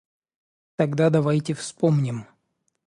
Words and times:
Тогда 0.77 1.11
давайте 1.11 1.53
вспомним. 1.53 2.25